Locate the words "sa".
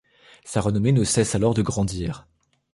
0.43-0.61